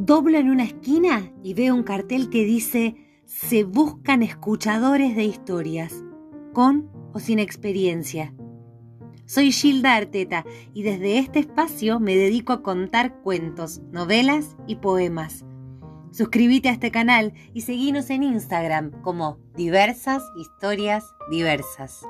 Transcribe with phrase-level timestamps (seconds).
[0.00, 6.04] Doblo en una esquina y veo un cartel que dice se buscan escuchadores de historias,
[6.52, 8.32] con o sin experiencia.
[9.26, 15.44] Soy Gilda Arteta y desde este espacio me dedico a contar cuentos, novelas y poemas.
[16.12, 22.06] Suscríbete a este canal y seguinos en Instagram como diversas historias diversas.